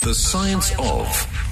[0.00, 1.49] The Science of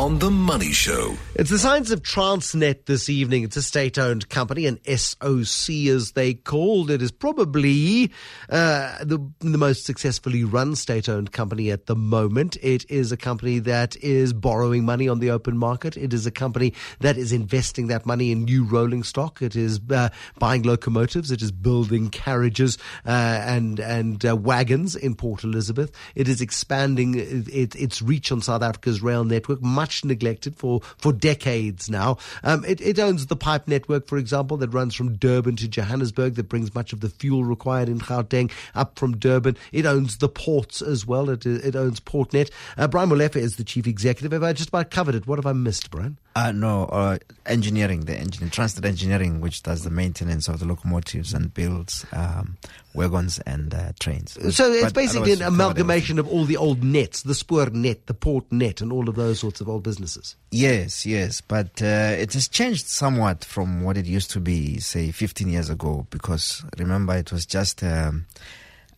[0.00, 1.14] on The Money Show.
[1.34, 3.44] It's the science of Transnet this evening.
[3.44, 8.10] It's a state owned company, an SOC as they called it, is probably
[8.48, 12.56] uh, the, the most successfully run state owned company at the moment.
[12.62, 15.96] It is a company that is borrowing money on the open market.
[15.96, 19.42] It is a company that is investing that money in new rolling stock.
[19.42, 20.08] It is uh,
[20.38, 21.30] buying locomotives.
[21.30, 25.92] It is building carriages uh, and, and uh, wagons in Port Elizabeth.
[26.14, 31.12] It is expanding it, its reach on South Africa's rail network much neglected for, for
[31.12, 32.18] decades now.
[32.42, 36.34] Um, it, it owns the pipe network, for example, that runs from Durban to Johannesburg,
[36.34, 39.56] that brings much of the fuel required in Gauteng up from Durban.
[39.72, 41.30] It owns the ports as well.
[41.30, 42.50] It, it owns Portnet.
[42.76, 44.32] Uh, Brian Molefe is the chief executive.
[44.32, 45.26] Have I just about covered it?
[45.26, 46.18] What have I missed, Brian?
[46.36, 51.34] Uh, no, uh, engineering, the engineering, Transnet Engineering, which does the maintenance of the locomotives
[51.34, 52.56] and builds um,
[52.94, 54.32] wagons and uh, trains.
[54.54, 58.80] So it's but basically an amalgamation of all the old nets, the Spoornet, the Portnet,
[58.80, 60.36] and all of those sorts of old businesses.
[60.50, 65.10] Yes, yes, but uh, it has changed somewhat from what it used to be, say,
[65.10, 67.82] 15 years ago, because remember, it was just.
[67.82, 68.26] Um,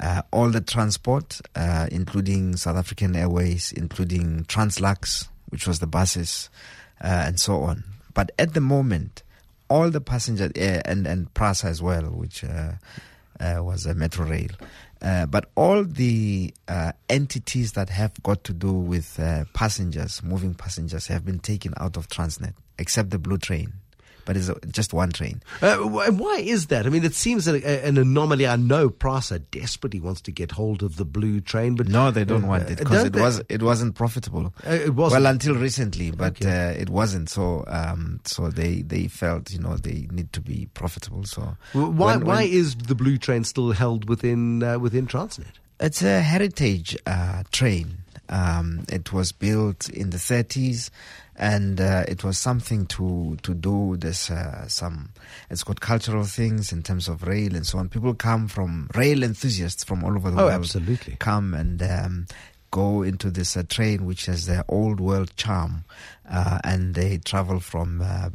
[0.01, 6.51] uh, all the transport, uh, including South African Airways, including Translux, which was the buses,
[7.05, 7.85] uh, and so on.
[8.13, 9.23] But at the moment,
[9.71, 12.73] all the passenger uh, and and Prasa as well, which uh
[13.63, 14.51] was a metro rail,
[15.01, 19.21] uh, but all the uh, entities that have got to do with
[19.53, 23.73] passengers, moving passengers, have been taken out of Transnet, except the Blue Train
[24.25, 25.43] but it's just one train.
[25.61, 26.87] Uh, why is that?
[26.87, 28.47] I mean, it seems an, an anomaly.
[28.47, 32.25] I know Prasa desperately wants to get hold of the blue train, but no, they
[32.25, 34.53] don't uh, want it because it was it wasn't profitable.
[34.67, 35.23] Uh, it wasn't.
[35.23, 36.69] well until recently, but okay.
[36.69, 37.29] Uh, it wasn't.
[37.29, 41.25] So um, so they they felt you know they need to be profitable.
[41.25, 45.59] So why when, why is the blue train still held within uh, within Transnet?
[45.81, 47.99] It's a heritage uh, train.
[48.33, 50.89] Um, it was built in the 30s
[51.37, 55.11] and uh, it was something to to do this uh, some
[55.51, 57.89] it's got cultural things in terms of rail and so on.
[57.89, 61.17] People come from rail enthusiasts from all over the oh, world absolutely.
[61.19, 62.27] come and um,
[62.73, 65.85] go into this uh, train which has the old world charm.
[66.29, 68.31] Uh, and they travel from uh,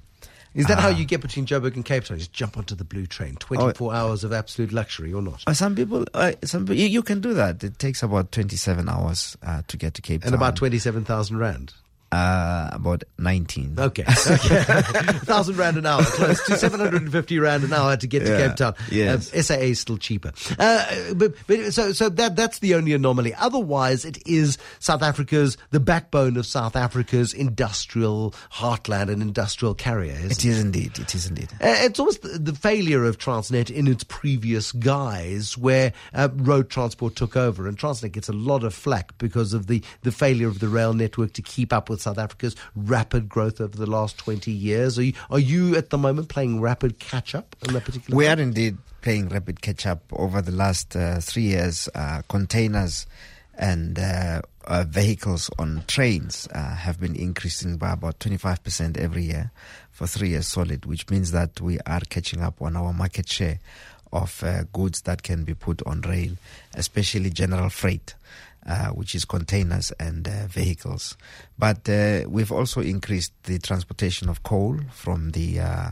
[0.57, 0.91] is that uh, how ah.
[0.91, 2.17] you get between Joburg and Cape Town?
[2.17, 5.43] Just jump onto the blue train, oh, twenty-four oh, hours of absolute luxury, or not?
[5.45, 7.63] Uh, some people, uh, some you, you, can do that.
[7.63, 11.05] It takes about twenty-seven hours uh, to get to Cape and Town, and about twenty-seven
[11.05, 11.73] thousand rand.
[12.09, 13.75] Uh, about 19.
[13.77, 14.03] Okay.
[14.27, 14.63] okay.
[14.63, 18.47] 1,000 Rand an hour, close to 750 Rand an hour to get to yeah.
[18.47, 18.75] Cape Town.
[18.89, 19.33] Yes.
[19.33, 20.31] Uh, SAA is still cheaper.
[20.57, 23.33] Uh, but, but, so, so that, that's the only anomaly.
[23.33, 30.17] Otherwise, it is South Africa's, the backbone of South Africa's industrial heartland and industrial carrier.
[30.17, 30.97] It is indeed.
[30.97, 31.49] It is indeed.
[31.55, 36.69] Uh, it's almost the, the, failure of Transnet in its previous guise where uh, road
[36.69, 37.67] transport took over.
[37.67, 40.93] And Transnet gets a lot of flack because of the, the failure of the rail
[40.93, 44.99] network to keep up with with South Africa's rapid growth over the last 20 years.
[44.99, 48.15] Are you, are you at the moment playing rapid catch up in that particular?
[48.15, 51.89] We are indeed playing rapid catch up over the last uh, three years.
[51.95, 53.07] Uh, containers
[53.59, 59.49] and uh, uh vehicles on trains uh, have been increasing by about 25% every year
[59.89, 63.59] for three years solid, which means that we are catching up on our market share
[64.13, 66.31] of uh, goods that can be put on rail,
[66.75, 68.13] especially general freight.
[68.67, 71.15] Uh, which is containers and uh, vehicles.
[71.57, 75.89] But uh, we've also increased the transportation of coal from the uh,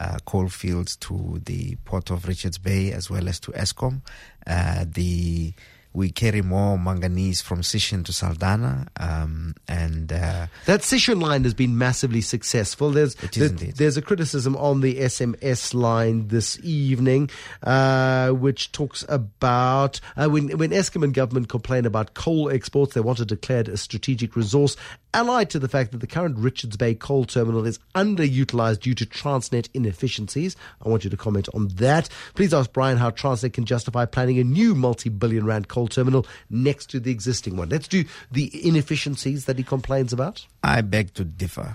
[0.00, 4.00] uh, coal fields to the port of Richards Bay as well as to Eskom.
[4.46, 5.52] the
[5.96, 11.54] we carry more manganese from Sishen to Saldanha, um, and uh, that Sishen line has
[11.54, 12.90] been massively successful.
[12.90, 17.30] There's there, there's a criticism on the SMS line this evening,
[17.62, 23.00] uh, which talks about uh, when when Eskom and government complain about coal exports, they
[23.00, 24.76] want to declare it a strategic resource,
[25.14, 29.06] allied to the fact that the current Richards Bay coal terminal is underutilized due to
[29.06, 30.56] Transnet inefficiencies.
[30.84, 32.10] I want you to comment on that.
[32.34, 36.90] Please ask Brian how Transnet can justify planning a new multi-billion rand coal terminal next
[36.90, 37.68] to the existing one.
[37.68, 40.46] Let's do the inefficiencies that he complains about.
[40.62, 41.74] I beg to differ.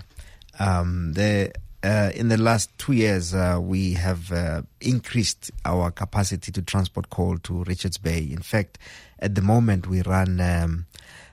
[0.58, 1.52] Um, the
[1.84, 7.10] uh, in the last two years, uh, we have uh, increased our capacity to transport
[7.10, 8.18] coal to Richards Bay.
[8.18, 8.78] In fact,
[9.18, 10.86] at the moment, we run um,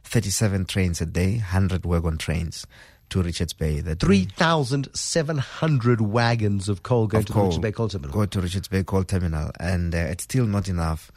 [0.05, 2.65] 37 trains a day, 100 wagon trains
[3.09, 3.81] to Richards Bay.
[3.81, 8.13] 3,700 wagons of coal going of to coal, Richards Bay Coal Terminal.
[8.13, 11.11] Go to Richards Bay Coal Terminal, and uh, it's still not enough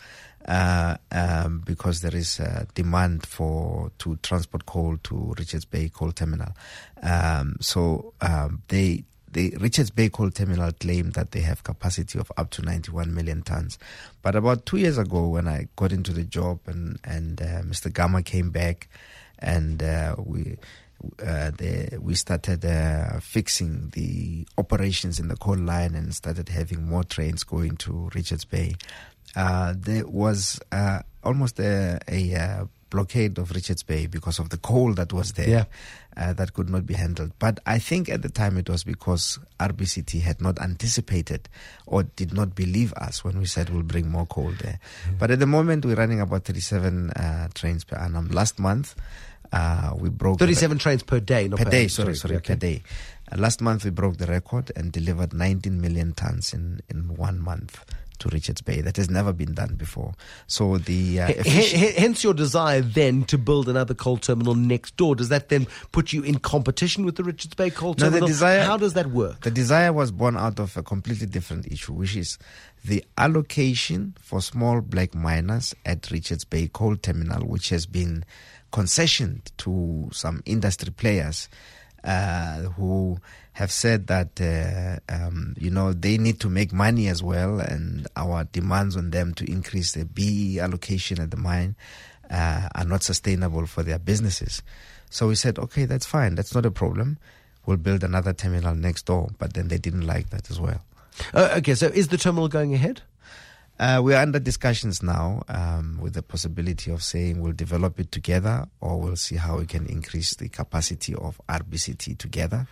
[0.46, 6.12] uh, um, because there is uh, demand for to transport coal to Richards Bay Coal
[6.12, 6.52] Terminal.
[7.02, 12.30] Um, so um, they the Richards Bay Coal Terminal claimed that they have capacity of
[12.36, 13.78] up to 91 million tons.
[14.20, 17.92] But about two years ago, when I got into the job and and uh, Mr.
[17.92, 18.88] Gama came back
[19.38, 20.56] and uh, we.
[21.18, 26.86] Uh, the, we started uh, fixing the operations in the coal line and started having
[26.86, 28.76] more trains going to Richards Bay.
[29.36, 34.58] Uh, there was uh, almost a, a uh, blockade of Richards Bay because of the
[34.58, 35.64] coal that was there Yeah.
[36.16, 37.32] uh, that could not be handled.
[37.38, 41.48] But I think at the time it was because RBCT had not anticipated
[41.86, 44.78] or did not believe us when we said we'll bring more coal there.
[45.18, 48.28] But at the moment we're running about 37 uh, trains per annum.
[48.28, 48.94] Last month
[49.52, 51.88] uh, we broke the- 37 trains per day, not per day.
[51.88, 52.54] Sorry, sorry, Okay.
[52.54, 52.82] per day.
[53.34, 57.82] Last month we broke the record and delivered 19 million tons in in one month
[58.22, 58.80] to Richards Bay.
[58.80, 60.14] That has never been done before.
[60.48, 64.96] So the uh, effici- h- hence your desire then to build another coal terminal next
[64.96, 65.14] door.
[65.14, 68.20] Does that then put you in competition with the Richards Bay coal terminal?
[68.20, 69.42] No, the desire- How does that work?
[69.42, 72.38] The desire was born out of a completely different issue, which is
[72.84, 78.24] the allocation for small black miners at Richards Bay Coal Terminal, which has been
[78.72, 81.48] concessioned to some industry players
[82.04, 83.18] uh, who
[83.54, 88.06] have said that uh, um, you know they need to make money as well, and
[88.16, 91.74] our demands on them to increase the BE allocation at the mine
[92.30, 94.62] uh, are not sustainable for their businesses.
[95.10, 97.18] So we said, okay, that's fine, that's not a problem.
[97.66, 100.82] We'll build another terminal next door, but then they didn't like that as well.
[101.34, 103.02] Uh, okay, so is the terminal going ahead?
[103.82, 108.12] Uh, we are under discussions now um, with the possibility of saying we'll develop it
[108.12, 112.68] together or we'll see how we can increase the capacity of RBCT together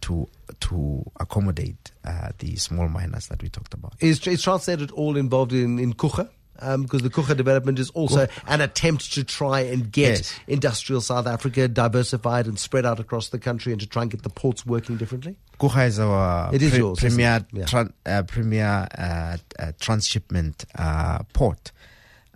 [0.00, 0.26] to
[0.60, 3.96] to accommodate uh, the small miners that we talked about.
[4.00, 6.30] Is, is Transnet at all involved in, in Kucha?
[6.60, 10.34] Um, because the Kucha development is also an attempt to try and get Yes.
[10.46, 14.22] industrial South Africa diversified and spread out across the country and to try and get
[14.22, 15.36] the ports working differently.
[15.60, 17.44] Kucha is our It is yours, premier?
[17.52, 17.64] Yeah.
[17.64, 21.72] tran- uh, premier uh, uh, transshipment uh, port,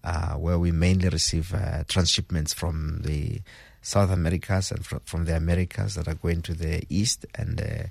[0.04, 3.40] uh, where we mainly receive uh, transshipments from the
[3.82, 7.90] South Americas and fr- from the Americas that are going to the east and.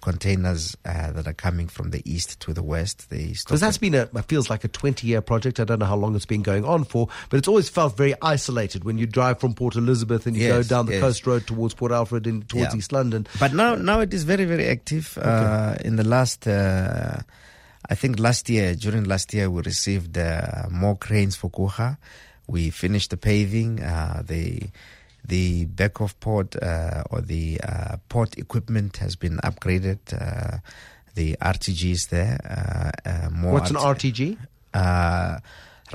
[0.00, 3.10] Containers uh, that are coming from the east to the west.
[3.10, 5.58] They Because that's at- been a, it feels like a 20 year project.
[5.60, 8.14] I don't know how long it's been going on for, but it's always felt very
[8.22, 11.00] isolated when you drive from Port Elizabeth and you go down the yes.
[11.00, 12.78] coast road towards Port Alfred and towards Yeah.
[12.78, 13.26] East London.
[13.40, 15.18] But now, now it is very, very active.
[15.18, 17.20] Uh, in the last, uh,
[17.90, 21.96] I think last year, during last year, we received uh, more cranes for Kuha.
[22.46, 23.82] We finished the paving.
[23.82, 24.22] Uh,
[25.28, 29.98] the back of port uh, or the uh, port equipment has been upgraded.
[30.12, 30.58] Uh,
[31.14, 32.40] the RTG is there.
[32.44, 34.36] Uh, uh, more What's an RTG?
[34.74, 35.38] uh,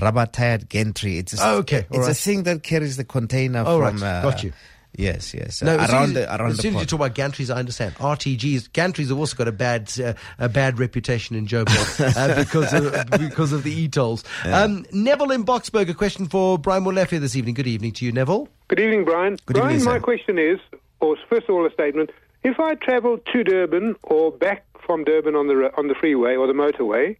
[0.01, 1.17] rubber tired gantry.
[1.17, 1.85] It's a, Oh, okay.
[1.91, 3.97] All It's a thing that carries the container Oh, from.
[4.01, 4.03] right.
[4.03, 4.53] Uh, Got you.
[4.95, 5.61] Yes, yes.
[5.61, 7.15] No, uh, as soon around as, the around as the soon as you talk about
[7.15, 7.95] gantries, I understand.
[7.95, 12.73] RTGs, gantries have also got a bad uh, a bad reputation in Joburg uh, because
[12.73, 14.23] of, because of the e-tolls.
[14.45, 17.55] Um, Neville in Boxburg, a question for Brian Molefe this evening.
[17.55, 18.49] Good evening to you, Neville.
[18.67, 19.37] Good evening, Brian.
[19.45, 20.01] Good Brian, evening, my sir.
[20.01, 20.59] question is,
[20.99, 22.11] or first of all, a statement.
[22.43, 26.45] If I travel to Durban or back from Durban on the on the freeway or
[26.45, 27.17] the motorway,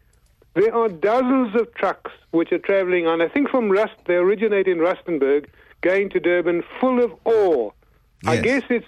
[0.54, 3.22] there are dozens of trucks which are traveling on.
[3.22, 5.48] I think from Rust, they originate in Rustenburg,
[5.84, 7.74] going to Durban, full of ore.
[8.26, 8.88] I guess it's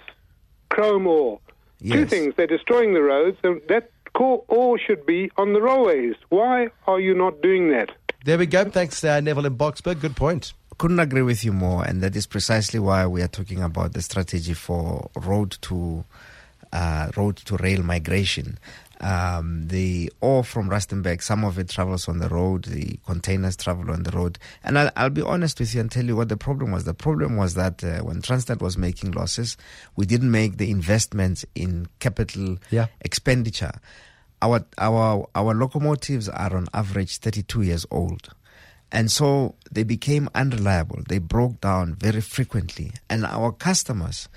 [0.70, 1.38] chrome ore.
[1.86, 6.16] Two things: they're destroying the roads, and that core ore should be on the railways.
[6.30, 7.90] Why are you not doing that?
[8.24, 8.64] There we go.
[8.64, 10.00] Thanks, uh, Neville in Boxburg.
[10.00, 10.52] Good point.
[10.78, 14.02] couldn't agree with you more, and that is precisely why we are talking about the
[14.02, 16.04] strategy for road to
[16.72, 18.58] uh, road to rail migration.
[19.00, 23.90] Um, the ore from Rustenburg, some of it travels on the road, the containers travel
[23.90, 24.38] on the road.
[24.64, 26.84] And I'll, I'll be honest with you and tell you what the problem was.
[26.84, 29.56] The problem was that uh, when Transnet was making losses,
[29.96, 32.86] we didn't make the investments in capital Yeah.
[33.02, 33.72] expenditure.
[34.40, 38.30] Our, our, our locomotives are on average 32 years old.
[38.92, 41.02] And so they became unreliable.
[41.08, 42.92] They broke down very frequently.
[43.10, 44.28] And our customers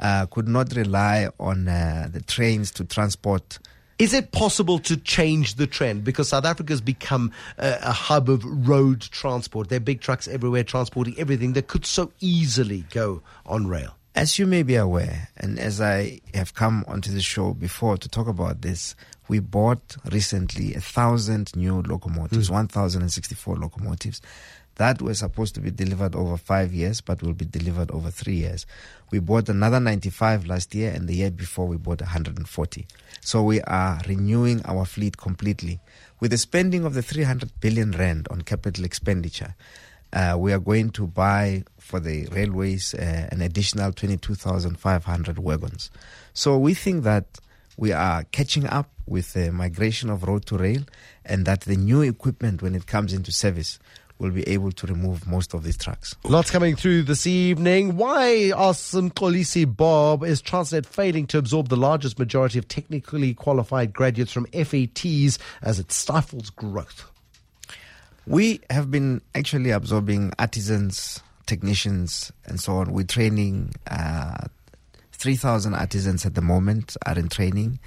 [0.00, 3.58] uh, could not rely on uh, the trains to transport.
[3.98, 6.04] Is it possible to change the trend?
[6.04, 9.68] Because South Africa has become a, a hub of road transport.
[9.68, 13.96] There are big trucks everywhere transporting everything that could so easily go on rail.
[14.14, 18.08] As you may be aware, and as I have come onto the show before to
[18.08, 18.94] talk about this,
[19.28, 22.54] we bought recently a thousand new locomotives, hmm.
[22.54, 24.20] 1,064 locomotives
[24.78, 28.36] that were supposed to be delivered over five years, but will be delivered over three
[28.36, 28.66] years.
[29.10, 32.86] We bought another 95 last year, and the year before we bought 140.
[33.20, 35.80] So we are renewing our fleet completely.
[36.20, 39.54] With the spending of the 300 billion rand on capital expenditure,
[40.12, 45.90] uh, we are going to buy for the railways uh, an additional 22,500 wagons.
[46.32, 47.26] So we think that
[47.76, 50.82] we are catching up with the migration of road to rail
[51.24, 53.78] and that the new equipment, when it comes into service,
[54.18, 56.14] will be able to remove most of these trucks.
[56.24, 57.96] Lots coming through this evening.
[57.96, 63.92] Why, asks Kolisi Bob, is Transnet failing to absorb the largest majority of technically qualified
[63.92, 67.10] graduates from FETs as it stifles growth?
[68.26, 72.92] We have been actually absorbing artisans, technicians, and so on.
[72.92, 74.48] We're training uh,
[75.12, 77.80] 3,000 artisans at the moment are in training.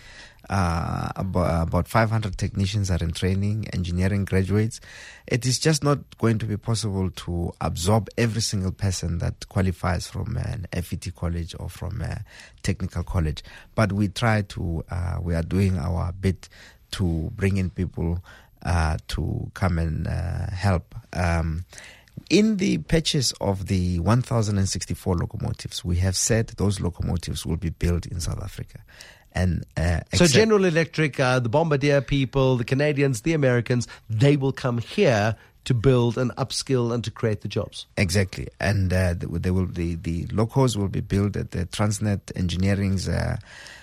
[0.51, 4.81] Uh, about, about 500 technicians are in training, engineering graduates.
[5.25, 10.07] It is just not going to be possible to absorb every single person that qualifies
[10.07, 12.25] from an FET college or from a
[12.63, 13.43] technical college.
[13.75, 16.49] But we try to, uh, we are doing our bit
[16.91, 18.21] to bring in people
[18.63, 20.93] uh, to come and uh, help.
[21.13, 21.63] Um,
[22.29, 28.05] in the purchase of the 1,064 locomotives, we have said those locomotives will be built
[28.05, 28.79] in South Africa.
[29.33, 34.51] And uh, So General Electric, uh, the Bombardier people, the Canadians, the Americans, they will
[34.51, 37.85] come here to build and upskill and to create the jobs.
[37.95, 42.31] Exactly, and uh, the- they will the the locos will be built at the Transnet
[42.35, 43.37] Engineering's uh,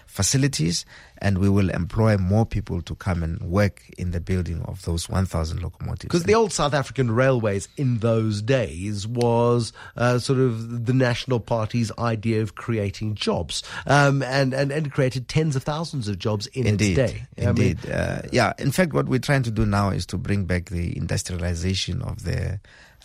[0.08, 0.84] facilities,
[1.18, 5.08] and we will employ more people to come and work in the building of those
[5.08, 6.02] 1,000 locomotives.
[6.02, 11.38] Because the old South African railways in those days was uh, sort of the National
[11.38, 16.46] Party's idea of creating jobs, um, and, and and created tens of thousands of jobs
[16.48, 17.26] in Indeed, its day.
[17.38, 17.90] I mean, indeed.
[17.90, 20.96] uh, yeah, in fact, what we're trying to do now is to bring back the
[20.96, 22.58] industrialization of the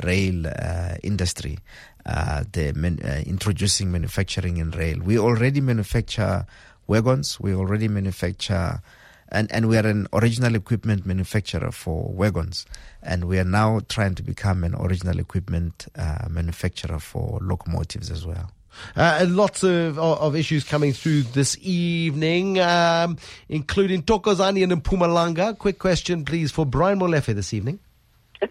[0.03, 1.60] rail uh, industry,
[2.05, 5.00] uh, the man, uh, introducing manufacturing in rail.
[5.00, 6.45] We already manufacture
[6.88, 7.40] wagons.
[7.40, 8.82] We already manufacture.
[9.30, 12.68] And, and we are an original equipment manufacturer for wagons,
[13.02, 18.28] and we are now trying to become an original equipment uh, manufacturer for locomotives as
[18.28, 18.52] well.
[18.96, 23.18] Uh, and lots of, of of issues coming through this evening, um,
[23.50, 25.58] including Tokozani and Mpumalanga.
[25.58, 27.80] Quick question, please, for Brian Molefe this evening.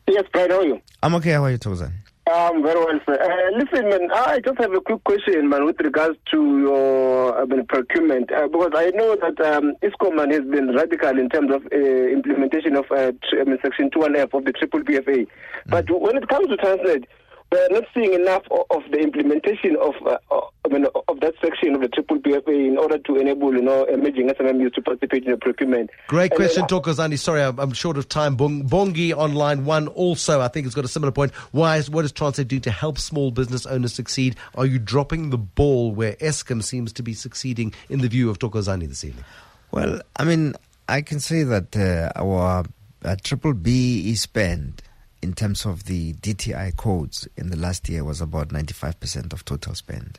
[0.09, 0.81] Yes, Brian, how are you?
[1.03, 1.33] I'm okay.
[1.33, 1.93] How are you, Tozan?
[2.31, 3.19] Um, very well, sir.
[3.21, 7.45] Uh, listen, man, I just have a quick question, man, with regards to your I
[7.47, 11.53] mean, procurement, uh, because I know that um, Eskom man, has been radical in terms
[11.53, 14.83] of uh, implementation of uh, tr- I mean, Section 2 and F of the Triple
[14.83, 15.27] PFA.
[15.67, 17.07] But when it comes to Transnet,
[17.53, 21.35] we're not seeing enough of, of the implementation of uh, of- I mean, of that
[21.43, 25.25] section of the Triple PFA in order to enable, you know, emerging SMMEs to participate
[25.25, 25.91] in the procurement.
[26.07, 27.19] Great And question, then- Tokozani.
[27.19, 28.37] Sorry, I'm, I'm short of time.
[28.37, 31.35] Bong, Bongi on line one also, I think, has got a similar point.
[31.51, 34.37] Why is, what is Transnet doing to help small business owners succeed?
[34.55, 38.39] Are you dropping the ball where Eskom seems to be succeeding in the view of
[38.39, 39.25] Tokozani this evening?
[39.73, 40.55] Well, I mean,
[40.89, 42.65] I can say that uh, our
[43.05, 44.81] uh, triple B spend
[45.23, 49.75] in terms of the DTI codes in the last year was about 95% of total
[49.75, 50.19] spend.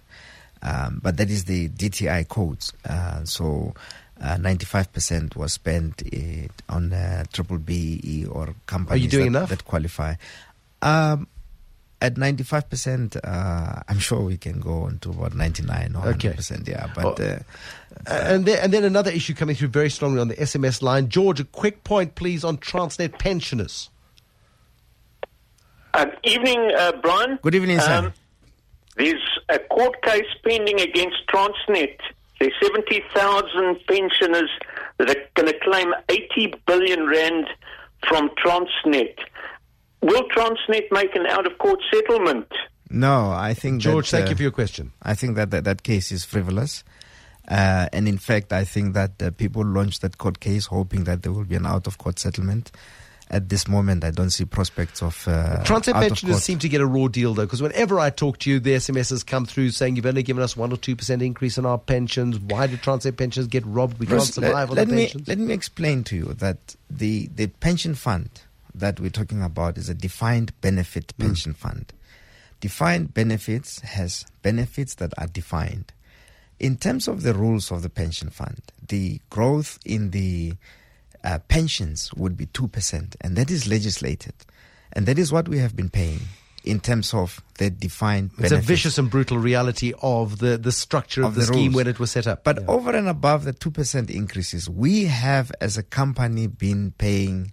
[0.62, 2.72] Um, but that is the DTI codes.
[2.86, 3.74] Uh, so
[4.22, 9.50] uh, 95% was spent uh, on uh, triple B or companies doing that, enough?
[9.50, 10.16] that qualify.
[10.82, 11.28] Um,
[12.02, 16.30] at 95%, uh, I'm sure we can go on to about 99 or Okay.
[16.30, 16.68] 100%.
[16.68, 17.20] Yeah, but.
[17.20, 17.24] Oh.
[17.24, 17.40] Uh,
[18.08, 21.10] Uh, and, then, and then another issue coming through very strongly on the SMS line.
[21.10, 23.90] George, a quick point, please, on Transnet pensioners.
[25.94, 27.38] Uh, evening, uh, Brian.
[27.42, 28.12] Good evening, sir.
[28.98, 31.98] there's a court case pending against Transnet.
[32.40, 34.50] There's 70,000 pensioners
[34.98, 37.48] that are going to claim 80 billion rand
[38.08, 39.18] from Transnet.
[40.02, 42.52] Will Transnet make an out-of-court settlement?
[42.90, 44.92] No, I think George, that, thank uh, you for your question.
[45.02, 46.84] I think that that, that case is frivolous.
[47.48, 51.24] Uh, and in fact, I think that uh, people launched that court case hoping that
[51.24, 52.72] there will be an out of court settlement.
[53.34, 55.28] At this moment, I don't see prospects of.
[55.28, 58.50] Uh, of pensioners seem to get a raw deal, though, because whenever I talk to
[58.52, 61.66] you, the SMSs come through saying you've only given us 1% or 2% increase in
[61.66, 62.40] our pensions.
[62.40, 63.98] Why do Transnet pensioners get robbed?
[63.98, 65.28] We can't survive let, on let the me, pensions.
[65.28, 68.30] Let me explain to you that the, the pension fund
[68.76, 71.24] that we're talking about is a defined benefit Hmm.
[71.24, 71.92] pension fund.
[72.62, 75.92] Defined benefits has benefits that are defined.
[76.60, 80.54] In terms of the rules of the pension fund, the growth in the
[81.24, 84.34] uh, pensions would be 2%, and that is legislated.
[84.92, 86.20] And that is what we have been paying
[86.64, 91.22] in terms of the defined It's a vicious and brutal reality of the, the structure
[91.22, 91.76] of, Of the, the scheme rules.
[91.76, 92.44] when it was set up.
[92.44, 92.68] But Yeah.
[92.68, 97.52] over and above the 2% increases, we have as a company been paying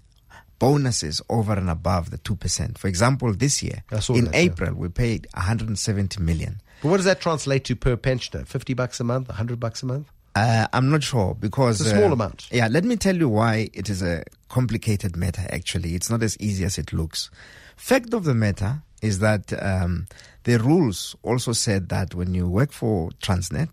[0.58, 2.76] bonuses over and above the 2%.
[2.78, 4.40] For example, this year, in that, yeah.
[4.40, 6.60] April, we paid 170 million.
[6.82, 8.44] But what does that translate to per pensioner?
[8.46, 9.28] 50 bucks a month?
[9.28, 10.08] 100 bucks a month?
[10.34, 12.48] Uh, I'm not sure because It's a small uh, amount.
[12.52, 15.42] Yeah, let me tell you why it is a complicated matter.
[15.50, 17.30] Actually, it's not as easy as it looks.
[17.76, 20.06] Fact of the matter is that um,
[20.44, 23.70] the rules also said that when you work for Transnet,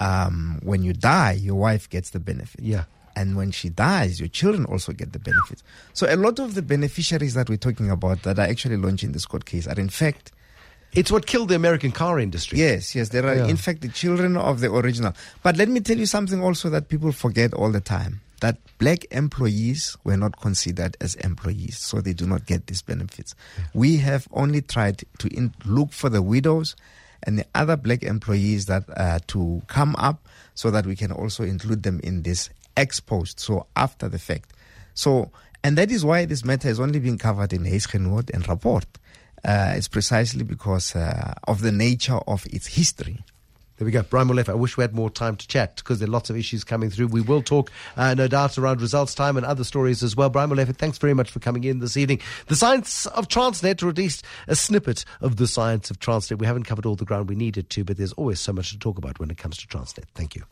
[0.00, 2.60] um, when you die, your wife gets the benefit.
[2.62, 2.84] Yeah.
[3.16, 5.64] and when she dies, your children also get the benefits.
[5.92, 9.26] So a lot of the beneficiaries that we're talking about that are actually launching this
[9.26, 10.30] court case are in fact
[10.94, 12.58] It's what killed the American car industry.
[12.58, 13.46] Yes, yes, there are Yeah.
[13.46, 15.14] in fact the children of the original.
[15.42, 19.04] But let me tell you something also that people forget all the time that black
[19.10, 23.34] employees were not considered as employees, so they do not get these benefits.
[23.74, 26.74] We have only tried to in- look for the widows
[27.24, 31.42] and the other black employees that uh, to come up so that we can also
[31.42, 34.52] include them in this ex post, so after the fact.
[34.94, 35.30] So,
[35.64, 38.82] and that is why this matter has only been covered in Huisgenoot and Rapport.
[39.44, 43.24] Uh, it's precisely because uh, of the nature of its history.
[43.78, 44.02] There we go.
[44.02, 46.36] Brian Molefe, I wish we had more time to chat because there are lots of
[46.36, 47.06] issues coming through.
[47.06, 50.28] We will talk, uh, no doubt, around results time and other stories as well.
[50.30, 52.20] Brian Molefe, thanks very much for coming in this evening.
[52.48, 56.40] The Science of Transnet, or at least a snippet of the Science of Transnet.
[56.40, 58.78] We haven't covered all the ground we needed to, but there's always so much to
[58.80, 60.06] talk about when it comes to Transnet.
[60.12, 60.42] Thank you.